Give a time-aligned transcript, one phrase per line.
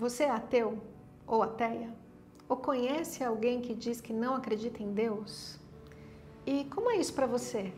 [0.00, 0.78] Você é ateu
[1.26, 1.92] ou ateia?
[2.48, 5.60] Ou conhece alguém que diz que não acredita em Deus?
[6.46, 7.70] E como é isso para você?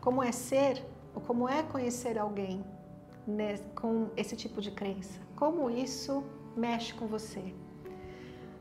[0.00, 0.80] Como é ser
[1.12, 2.64] ou como é conhecer alguém
[3.74, 5.20] com esse tipo de crença?
[5.34, 6.22] Como isso
[6.56, 7.52] mexe com você?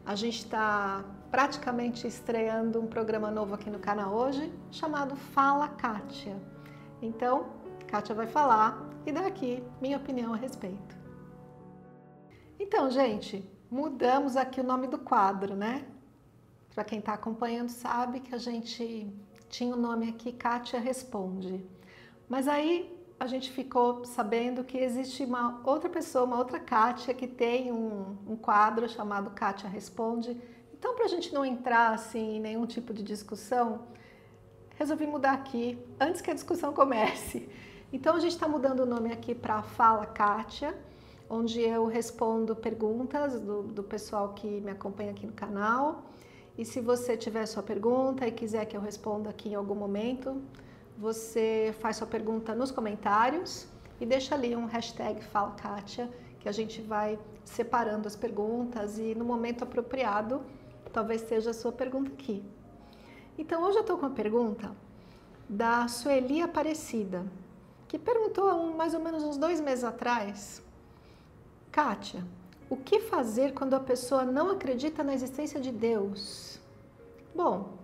[0.03, 6.35] A gente está praticamente estreando um programa novo aqui no canal hoje chamado Fala Kátia.
[7.03, 7.45] Então,
[7.87, 10.98] Kátia vai falar e dar aqui minha opinião a respeito.
[12.61, 13.41] Então, gente,
[13.71, 15.85] mudamos aqui o nome do quadro, né?
[16.75, 19.09] Para quem está acompanhando sabe que a gente
[19.47, 21.65] tinha o nome aqui Kátia Responde.
[22.27, 27.27] Mas aí a gente ficou sabendo que existe uma outra pessoa, uma outra Kátia, que
[27.27, 30.37] tem um, um quadro chamado Kátia Responde.
[30.77, 33.87] Então, para a gente não entrar assim, em nenhum tipo de discussão,
[34.75, 37.47] resolvi mudar aqui antes que a discussão comece.
[37.91, 40.77] Então, a gente está mudando o nome aqui para Fala Kátia
[41.29, 46.03] onde eu respondo perguntas do, do pessoal que me acompanha aqui no canal.
[46.57, 50.41] E se você tiver sua pergunta e quiser que eu responda aqui em algum momento,
[50.97, 53.67] você faz sua pergunta nos comentários
[54.01, 59.23] e deixa ali um hashtag FalaKatia, que a gente vai separando as perguntas e no
[59.23, 60.41] momento apropriado,
[60.91, 62.43] talvez seja a sua pergunta aqui.
[63.37, 64.75] Então hoje eu estou com uma pergunta
[65.47, 67.25] da Sueli Aparecida,
[67.87, 70.61] que perguntou mais ou menos uns dois meses atrás
[71.81, 72.21] Kátia,
[72.69, 76.59] o que fazer quando a pessoa não acredita na existência de Deus?
[77.33, 77.77] Bom,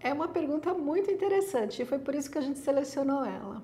[0.00, 3.62] é uma pergunta muito interessante e foi por isso que a gente selecionou ela.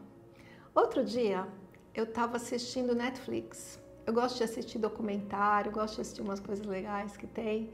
[0.74, 1.46] Outro dia
[1.94, 3.78] eu estava assistindo Netflix.
[4.06, 7.68] Eu gosto de assistir documentário, gosto de assistir umas coisas legais que tem.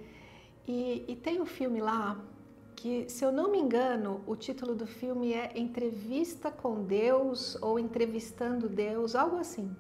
[0.67, 2.21] E, e tem um filme lá
[2.75, 7.79] que, se eu não me engano, o título do filme é Entrevista com Deus ou
[7.79, 9.71] Entrevistando Deus, algo assim.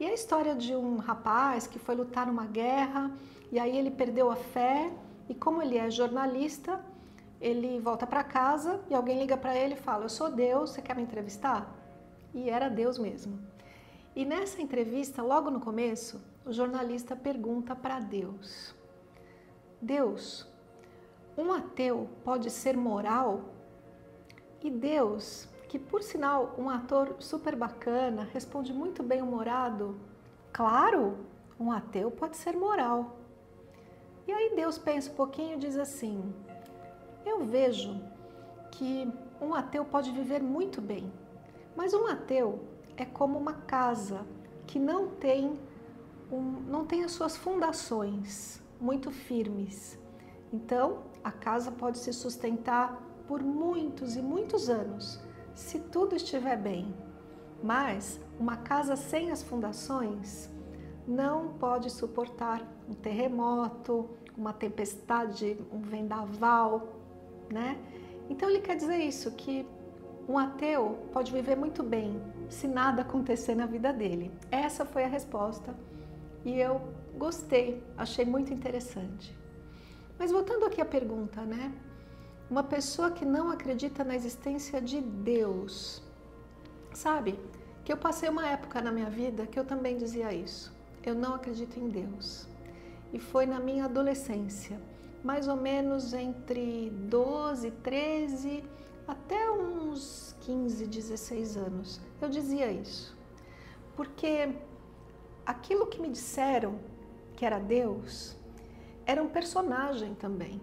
[0.00, 3.10] E a história de um rapaz que foi lutar numa guerra
[3.50, 4.92] e aí ele perdeu a fé
[5.28, 6.80] e como ele é jornalista,
[7.40, 10.82] ele volta para casa e alguém liga para ele e fala: "Eu sou Deus, você
[10.82, 11.74] quer me entrevistar?"
[12.32, 13.38] E era Deus mesmo.
[14.14, 18.74] E nessa entrevista, logo no começo, o jornalista pergunta para Deus:
[19.80, 20.46] Deus,
[21.36, 23.44] um ateu pode ser moral?
[24.62, 29.96] E Deus que por sinal um ator super bacana, responde muito bem humorado.
[30.52, 31.18] Claro,
[31.60, 33.16] um ateu pode ser moral.
[34.26, 36.34] E aí Deus pensa um pouquinho e diz assim:
[37.24, 38.00] Eu vejo
[38.72, 41.12] que um ateu pode viver muito bem,
[41.76, 42.64] mas um ateu
[42.96, 44.26] é como uma casa
[44.66, 45.58] que não tem
[46.30, 49.98] um, não tem as suas fundações muito firmes.
[50.52, 55.20] Então, a casa pode se sustentar por muitos e muitos anos,
[55.58, 56.94] se tudo estiver bem.
[57.62, 60.48] Mas uma casa sem as fundações
[61.06, 66.94] não pode suportar um terremoto, uma tempestade, um vendaval,
[67.52, 67.76] né?
[68.30, 69.66] Então ele quer dizer isso que
[70.28, 74.30] um ateu pode viver muito bem se nada acontecer na vida dele.
[74.52, 75.74] Essa foi a resposta
[76.44, 76.80] e eu
[77.16, 79.36] gostei, achei muito interessante.
[80.16, 81.72] Mas voltando aqui à pergunta, né?
[82.50, 86.02] Uma pessoa que não acredita na existência de Deus.
[86.94, 87.38] Sabe,
[87.84, 90.72] que eu passei uma época na minha vida que eu também dizia isso.
[91.04, 92.48] Eu não acredito em Deus.
[93.12, 94.80] E foi na minha adolescência,
[95.22, 98.64] mais ou menos entre 12, 13
[99.06, 102.00] até uns 15, 16 anos.
[102.18, 103.14] Eu dizia isso.
[103.94, 104.54] Porque
[105.44, 106.78] aquilo que me disseram
[107.36, 108.34] que era Deus
[109.04, 110.58] era um personagem também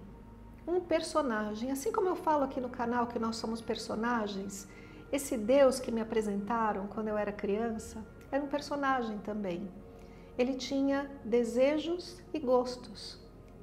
[0.67, 1.71] um personagem.
[1.71, 4.67] Assim como eu falo aqui no canal que nós somos personagens,
[5.11, 9.69] esse Deus que me apresentaram quando eu era criança era um personagem também.
[10.37, 13.19] Ele tinha desejos e gostos.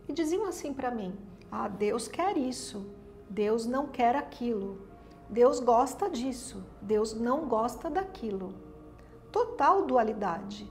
[0.09, 1.17] E diziam assim para mim:
[1.51, 2.87] Ah, Deus quer isso,
[3.29, 4.89] Deus não quer aquilo,
[5.29, 8.55] Deus gosta disso, Deus não gosta daquilo.
[9.31, 10.71] Total dualidade.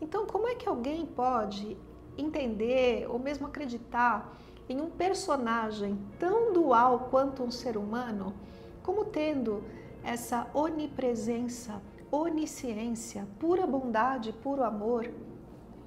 [0.00, 1.76] Então, como é que alguém pode
[2.18, 4.36] entender ou mesmo acreditar
[4.68, 8.34] em um personagem tão dual quanto um ser humano,
[8.82, 9.62] como tendo
[10.02, 11.80] essa onipresença,
[12.10, 15.10] onisciência, pura bondade, puro amor,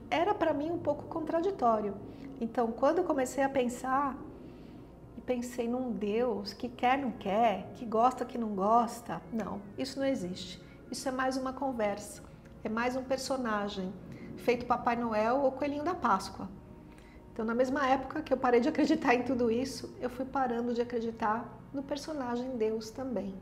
[0.09, 1.93] era para mim um pouco contraditório.
[2.39, 4.17] Então, quando comecei a pensar
[5.17, 9.99] e pensei num Deus que quer, não quer, que gosta, que não gosta, não, isso
[9.99, 10.61] não existe.
[10.91, 12.23] Isso é mais uma conversa,
[12.63, 13.93] é mais um personagem
[14.37, 16.47] feito Papai Noel ou Coelhinho da Páscoa.
[17.35, 20.73] Então, na mesma época que eu parei de acreditar em tudo isso, eu fui parando
[20.73, 23.35] de acreditar no personagem Deus também.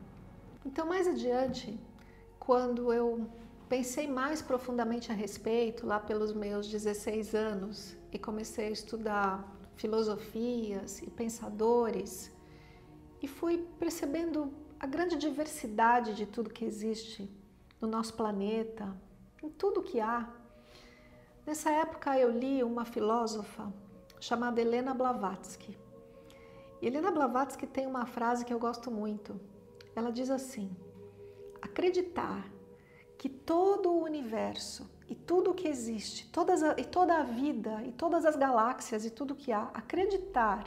[0.66, 1.80] Então, mais adiante,
[2.40, 3.30] quando eu
[3.70, 11.00] pensei mais profundamente a respeito, lá pelos meus 16 anos, e comecei a estudar filosofias
[11.04, 12.32] e pensadores,
[13.22, 17.30] e fui percebendo a grande diversidade de tudo que existe
[17.80, 18.92] no nosso planeta,
[19.44, 20.28] em tudo que há.
[21.46, 23.72] Nessa época eu li uma filósofa
[24.24, 25.78] chamada Helena Blavatsky.
[26.82, 29.38] Helena Blavatsky tem uma frase que eu gosto muito.
[29.94, 30.74] Ela diz assim:
[31.62, 32.50] acreditar
[33.18, 37.84] que todo o universo e tudo o que existe, todas a, e toda a vida
[37.84, 40.64] e todas as galáxias e tudo que há, acreditar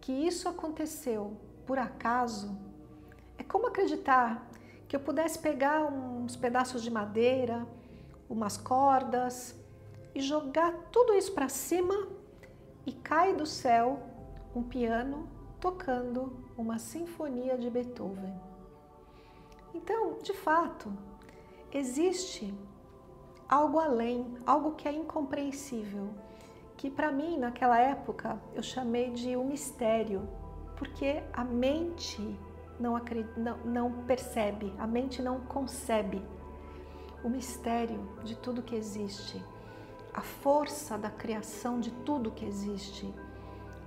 [0.00, 2.56] que isso aconteceu por acaso,
[3.36, 4.48] é como acreditar
[4.86, 7.66] que eu pudesse pegar uns pedaços de madeira,
[8.30, 9.56] umas cordas
[10.14, 12.14] e jogar tudo isso para cima
[12.86, 13.98] e cai do céu
[14.54, 15.28] um piano
[15.60, 18.32] tocando uma sinfonia de Beethoven.
[19.74, 20.92] Então, de fato,
[21.72, 22.54] existe
[23.48, 26.08] algo além, algo que é incompreensível,
[26.76, 30.28] que para mim naquela época eu chamei de um mistério,
[30.76, 32.22] porque a mente
[32.78, 33.00] não,
[33.36, 36.22] não, não percebe, a mente não concebe
[37.24, 39.42] o mistério de tudo que existe
[40.16, 43.14] a força da criação de tudo que existe,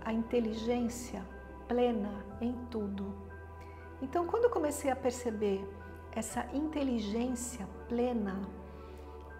[0.05, 1.25] a inteligência
[1.67, 3.15] plena em tudo.
[3.99, 5.67] Então, quando eu comecei a perceber
[6.11, 8.47] essa inteligência plena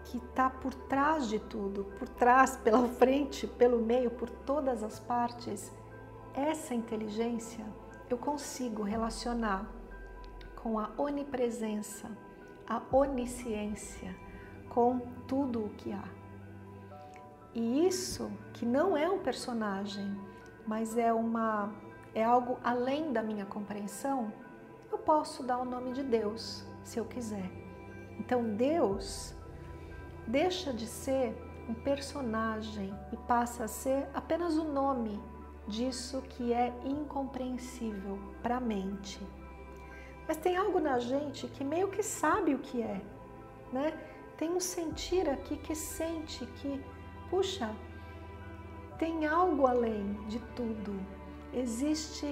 [0.04, 4.98] que está por trás de tudo, por trás, pela frente, pelo meio, por todas as
[4.98, 5.72] partes,
[6.34, 7.64] essa inteligência
[8.08, 9.70] eu consigo relacionar
[10.56, 12.10] com a onipresença,
[12.68, 14.16] a onisciência,
[14.68, 14.98] com
[15.28, 16.19] tudo o que há.
[17.54, 20.16] E isso que não é um personagem,
[20.66, 21.72] mas é uma
[22.14, 24.32] é algo além da minha compreensão,
[24.90, 27.48] eu posso dar o nome de Deus, se eu quiser.
[28.18, 29.34] Então Deus
[30.26, 31.36] deixa de ser
[31.68, 35.20] um personagem e passa a ser apenas o nome
[35.66, 39.20] disso que é incompreensível para a mente.
[40.26, 43.00] Mas tem algo na gente que meio que sabe o que é,
[43.72, 43.92] né?
[44.36, 46.82] Tem um sentir aqui que sente que
[47.30, 47.74] puxa,
[48.98, 51.00] tem algo além de tudo.
[51.54, 52.26] Existe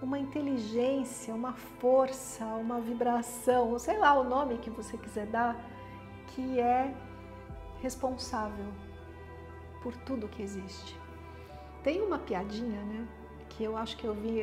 [0.00, 5.56] uma inteligência, uma força, uma vibração, sei lá o nome que você quiser dar,
[6.28, 6.94] que é
[7.80, 8.66] responsável
[9.82, 10.96] por tudo que existe.
[11.82, 13.08] Tem uma piadinha, né,
[13.48, 14.42] que eu acho que eu vi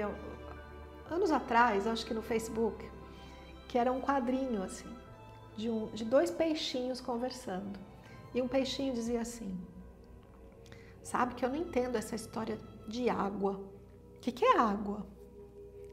[1.10, 2.90] anos atrás, acho que no Facebook,
[3.68, 4.94] que era um quadrinho assim,
[5.56, 7.80] de, um, de dois peixinhos conversando.
[8.36, 9.58] E um peixinho dizia assim:
[11.02, 13.54] Sabe que eu não entendo essa história de água.
[14.18, 15.08] O que, que é água?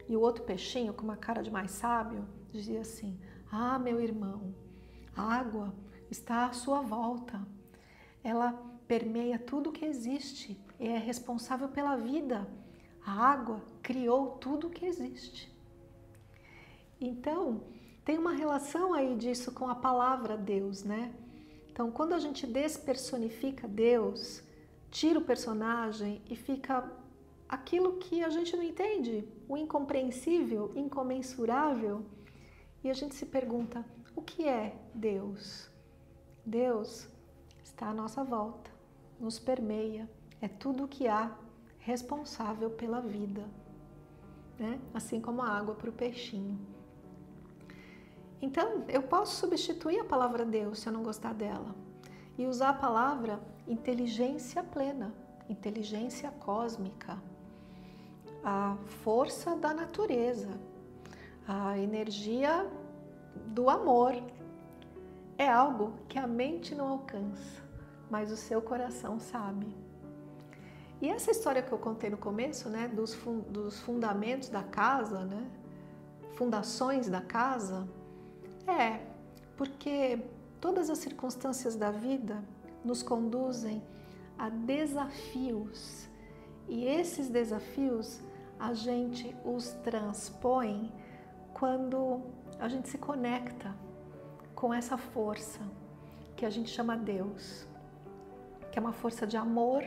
[0.09, 3.17] E o outro peixinho, com uma cara de mais sábio, dizia assim:
[3.49, 4.53] Ah, meu irmão,
[5.15, 5.73] a água
[6.11, 7.41] está à sua volta.
[8.21, 8.51] Ela
[8.89, 12.45] permeia tudo que existe e é responsável pela vida.
[13.05, 15.49] A água criou tudo que existe.
[16.99, 17.63] Então,
[18.03, 21.13] tem uma relação aí disso com a palavra Deus, né?
[21.73, 24.43] Então, quando a gente despersonifica Deus,
[24.91, 26.87] tira o personagem e fica
[27.49, 32.05] aquilo que a gente não entende, o incompreensível, incomensurável,
[32.83, 33.83] e a gente se pergunta:
[34.15, 35.67] o que é Deus?
[36.45, 37.07] Deus
[37.63, 38.69] está à nossa volta,
[39.19, 40.07] nos permeia,
[40.39, 41.35] é tudo o que há
[41.79, 43.49] responsável pela vida,
[44.59, 44.79] né?
[44.93, 46.59] assim como a água para o peixinho.
[48.43, 51.73] Então, eu posso substituir a palavra Deus se eu não gostar dela
[52.37, 55.13] e usar a palavra inteligência plena,
[55.47, 57.17] inteligência cósmica,
[58.43, 60.59] a força da natureza,
[61.47, 62.69] a energia
[63.45, 64.21] do amor.
[65.37, 67.63] É algo que a mente não alcança,
[68.11, 69.73] mas o seu coração sabe.
[71.01, 73.15] E essa história que eu contei no começo, né, dos,
[73.47, 75.49] dos fundamentos da casa, né,
[76.35, 77.87] fundações da casa,
[78.67, 78.99] é,
[79.57, 80.19] porque
[80.59, 82.43] todas as circunstâncias da vida
[82.83, 83.81] nos conduzem
[84.37, 86.07] a desafios
[86.67, 88.21] e esses desafios
[88.59, 90.91] a gente os transpõe
[91.53, 92.21] quando
[92.59, 93.75] a gente se conecta
[94.55, 95.59] com essa força
[96.35, 97.67] que a gente chama Deus
[98.73, 99.83] que é uma força de amor,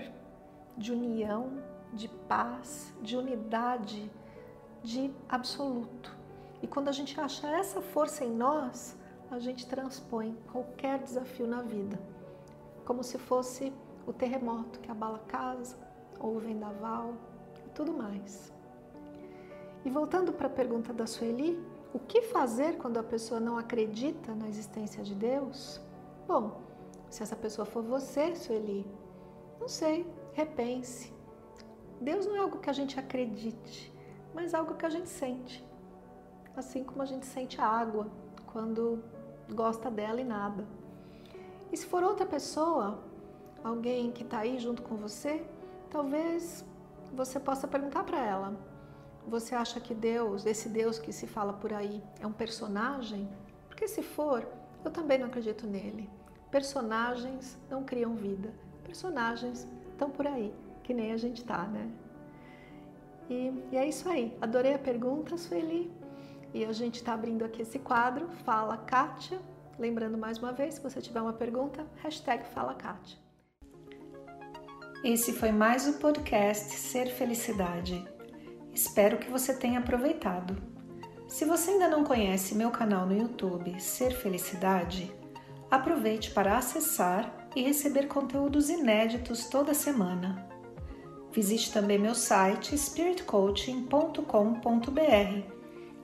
[0.78, 1.60] de união,
[1.92, 4.08] de paz, de unidade,
[4.80, 6.16] de absoluto.
[6.62, 8.96] E quando a gente acha essa força em nós,
[9.30, 11.98] a gente transpõe qualquer desafio na vida,
[12.84, 13.72] como se fosse
[14.06, 15.76] o terremoto que abala a casa,
[16.20, 17.14] ou o vendaval
[17.66, 18.52] e tudo mais.
[19.84, 24.34] E voltando para a pergunta da Sueli, o que fazer quando a pessoa não acredita
[24.34, 25.80] na existência de Deus?
[26.26, 26.60] Bom,
[27.08, 28.86] se essa pessoa for você, Sueli,
[29.60, 31.12] não sei, repense.
[32.00, 33.92] Deus não é algo que a gente acredite,
[34.34, 35.64] mas algo que a gente sente.
[36.56, 38.08] Assim como a gente sente a água
[38.46, 39.02] quando
[39.52, 40.66] gosta dela e nada.
[41.70, 42.98] E se for outra pessoa,
[43.62, 45.44] alguém que está aí junto com você,
[45.90, 46.64] talvez
[47.12, 48.56] você possa perguntar para ela:
[49.28, 53.28] Você acha que Deus, esse Deus que se fala por aí, é um personagem?
[53.68, 54.46] Porque se for,
[54.84, 56.08] eu também não acredito nele.
[56.50, 58.54] Personagens não criam vida.
[58.84, 61.90] Personagens estão por aí, que nem a gente tá, né?
[63.28, 64.36] E, e é isso aí.
[64.40, 65.92] Adorei a pergunta, Sueli.
[66.54, 69.40] E a gente está abrindo aqui esse quadro, Fala Kátia.
[69.78, 73.18] Lembrando mais uma vez, se você tiver uma pergunta, hashtag Fala Kátia.
[75.04, 78.04] Esse foi mais o podcast Ser Felicidade.
[78.72, 80.56] Espero que você tenha aproveitado.
[81.28, 85.12] Se você ainda não conhece meu canal no YouTube Ser Felicidade,
[85.70, 90.48] aproveite para acessar e receber conteúdos inéditos toda semana.
[91.32, 95.55] Visite também meu site spiritcoaching.com.br